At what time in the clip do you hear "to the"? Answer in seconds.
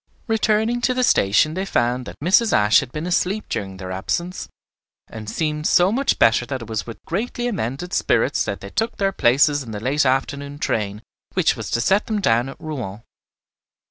0.81-1.03